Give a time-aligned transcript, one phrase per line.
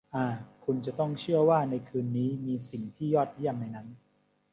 [0.15, 0.25] อ่า
[0.65, 3.87] คุณจะต้องเชื่อว่าในคืนนี้มีสิ่งที่ยอดเยี่ยมในนั้น